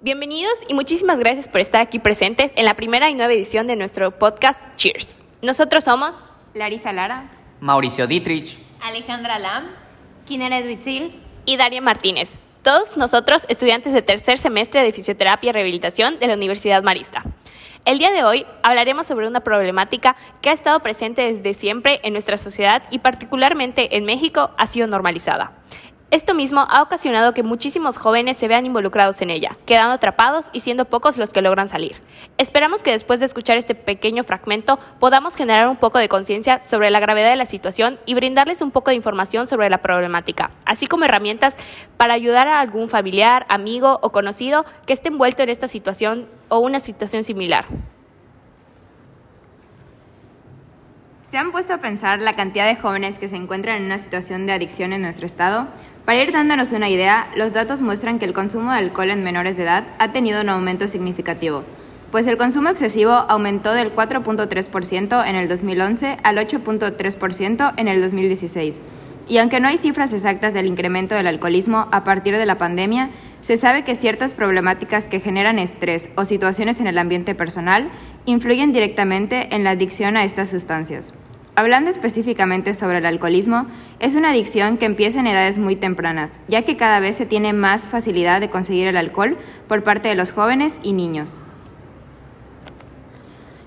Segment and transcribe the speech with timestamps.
[0.00, 3.74] Bienvenidos y muchísimas gracias por estar aquí presentes en la primera y nueva edición de
[3.74, 5.24] nuestro podcast Cheers.
[5.42, 6.14] Nosotros somos
[6.54, 9.64] Larisa Lara, Mauricio Dietrich, Alejandra Lam,
[10.24, 12.38] Kineret Witzil y Daria Martínez.
[12.62, 17.24] Todos nosotros estudiantes de tercer semestre de Fisioterapia y Rehabilitación de la Universidad Marista.
[17.84, 22.12] El día de hoy hablaremos sobre una problemática que ha estado presente desde siempre en
[22.12, 25.54] nuestra sociedad y particularmente en México ha sido normalizada.
[26.10, 30.60] Esto mismo ha ocasionado que muchísimos jóvenes se vean involucrados en ella, quedando atrapados y
[30.60, 32.00] siendo pocos los que logran salir.
[32.38, 36.88] Esperamos que después de escuchar este pequeño fragmento podamos generar un poco de conciencia sobre
[36.90, 40.86] la gravedad de la situación y brindarles un poco de información sobre la problemática, así
[40.86, 41.54] como herramientas
[41.98, 46.58] para ayudar a algún familiar, amigo o conocido que esté envuelto en esta situación o
[46.60, 47.66] una situación similar.
[51.20, 54.46] ¿Se han puesto a pensar la cantidad de jóvenes que se encuentran en una situación
[54.46, 55.68] de adicción en nuestro estado?
[56.08, 59.58] Para ir dándonos una idea, los datos muestran que el consumo de alcohol en menores
[59.58, 61.64] de edad ha tenido un aumento significativo,
[62.10, 68.80] pues el consumo excesivo aumentó del 4.3% en el 2011 al 8.3% en el 2016.
[69.28, 73.10] Y aunque no hay cifras exactas del incremento del alcoholismo a partir de la pandemia,
[73.42, 77.90] se sabe que ciertas problemáticas que generan estrés o situaciones en el ambiente personal
[78.24, 81.12] influyen directamente en la adicción a estas sustancias.
[81.58, 83.66] Hablando específicamente sobre el alcoholismo,
[83.98, 87.52] es una adicción que empieza en edades muy tempranas, ya que cada vez se tiene
[87.52, 91.40] más facilidad de conseguir el alcohol por parte de los jóvenes y niños.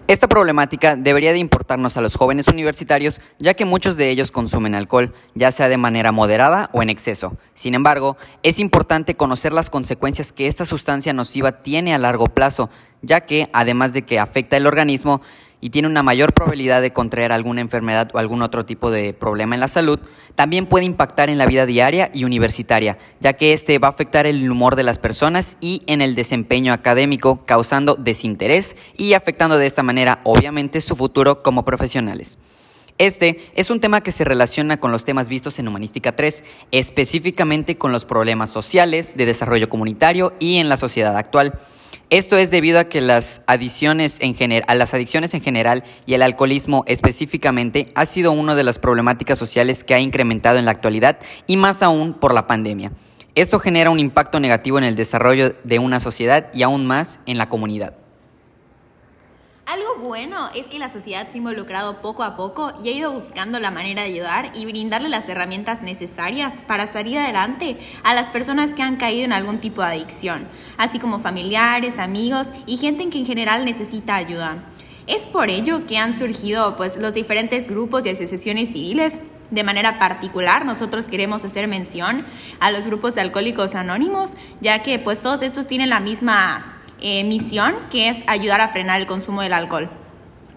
[0.08, 4.76] Esta problemática debería de importarnos a los jóvenes universitarios, ya que muchos de ellos consumen
[4.76, 7.38] alcohol, ya sea de manera moderada o en exceso.
[7.54, 12.70] Sin embargo, es importante conocer las consecuencias que esta sustancia nociva tiene a largo plazo,
[13.02, 15.22] ya que, además de que afecta el organismo,
[15.62, 19.56] y tiene una mayor probabilidad de contraer alguna enfermedad o algún otro tipo de problema
[19.56, 20.00] en la salud,
[20.36, 24.26] también puede impactar en la vida diaria y universitaria, ya que este va a afectar
[24.26, 29.68] el humor de las personas y en el desempeño académico, causando desinterés y afectando de
[29.68, 32.40] esta manera obviamente su futuro como profesionales.
[32.98, 37.78] Este es un tema que se relaciona con los temas vistos en Humanística 3, específicamente
[37.78, 41.60] con los problemas sociales, de desarrollo comunitario y en la sociedad actual.
[42.12, 44.36] Esto es debido a que las adicciones en
[44.68, 49.40] a las adicciones en general y el alcoholismo específicamente ha sido una de las problemáticas
[49.40, 52.92] sociales que ha incrementado en la actualidad y más aún por la pandemia.
[53.34, 57.38] Esto genera un impacto negativo en el desarrollo de una sociedad y aún más en
[57.38, 58.01] la comunidad.
[59.82, 63.12] Algo bueno es que la sociedad se ha involucrado poco a poco y ha ido
[63.12, 68.30] buscando la manera de ayudar y brindarle las herramientas necesarias para salir adelante a las
[68.30, 70.48] personas que han caído en algún tipo de adicción,
[70.78, 74.64] así como familiares, amigos y gente en que en general necesita ayuda.
[75.08, 79.20] Es por ello que han surgido pues, los diferentes grupos y asociaciones civiles
[79.50, 82.26] de manera particular, nosotros queremos hacer mención
[82.60, 84.32] a los grupos de alcohólicos anónimos,
[84.62, 86.71] ya que pues todos estos tienen la misma
[87.02, 89.90] eh, misión, que es ayudar a frenar el consumo del alcohol.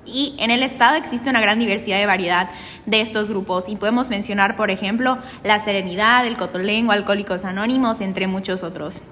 [0.06, 2.50] Y en el estado existe una gran diversidad de variedad
[2.84, 8.27] de estos grupos y podemos mencionar, por ejemplo, La Serenidad, el Cotolengo, Alcohólicos Anónimos, entre
[8.27, 9.03] muchos otros.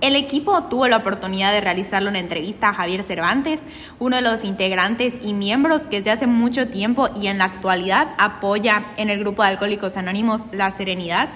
[0.00, 3.62] El equipo tuvo la oportunidad de realizarle una entrevista a Javier Cervantes,
[3.98, 8.08] uno de los integrantes y miembros que desde hace mucho tiempo y en la actualidad
[8.18, 11.28] apoya en el grupo de Alcohólicos Anónimos La Serenidad.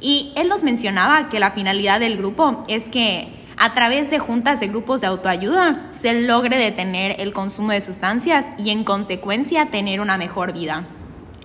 [0.00, 4.60] Y él nos mencionaba que la finalidad del grupo es que a través de juntas
[4.60, 10.00] de grupos de autoayuda se logre detener el consumo de sustancias y en consecuencia tener
[10.00, 10.84] una mejor vida.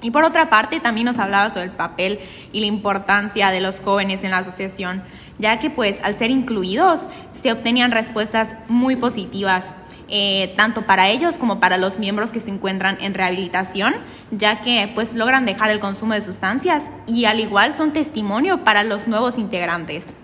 [0.02, 2.20] Y por otra parte, también nos hablaba sobre el papel
[2.52, 5.04] y la importancia de los jóvenes en la asociación,
[5.38, 9.74] ya que pues al ser incluidos se obtenían respuestas muy positivas,
[10.10, 13.94] eh, tanto para ellos como para los miembros que se encuentran en rehabilitación,
[14.32, 18.84] ya que pues logran dejar el consumo de sustancias y al igual son testimonio para
[18.84, 20.16] los nuevos integrantes.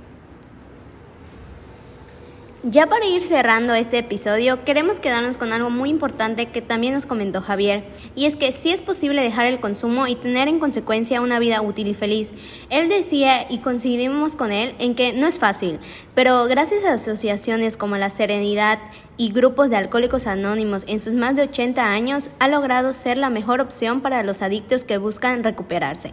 [2.69, 7.05] Ya para ir cerrando este episodio, queremos quedarnos con algo muy importante que también nos
[7.05, 11.21] comentó Javier, y es que sí es posible dejar el consumo y tener en consecuencia
[11.21, 12.33] una vida útil y feliz.
[12.69, 15.79] Él decía, y coincidimos con él, en que no es fácil,
[16.13, 18.79] pero gracias a asociaciones como La Serenidad
[19.15, 23.29] y grupos de alcohólicos anónimos en sus más de 80 años, ha logrado ser la
[23.29, 26.11] mejor opción para los adictos que buscan recuperarse.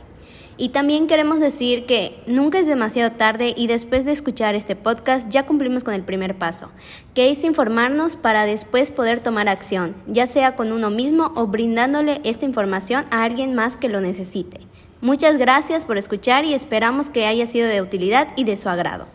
[0.57, 5.29] Y también queremos decir que nunca es demasiado tarde y después de escuchar este podcast
[5.29, 6.71] ya cumplimos con el primer paso,
[7.15, 12.21] que es informarnos para después poder tomar acción, ya sea con uno mismo o brindándole
[12.25, 14.61] esta información a alguien más que lo necesite.
[15.01, 19.07] Muchas gracias por escuchar y esperamos que haya sido de utilidad y de su agrado.